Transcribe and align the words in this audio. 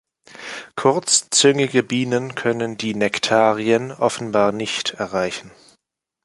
Kurzzüngige 0.75 1.83
Bienen 1.83 2.33
können 2.33 2.75
die 2.75 2.95
Nektarien 2.95 3.91
offenbar 3.91 4.51
nicht 4.51 4.95
erreichen. 4.95 5.51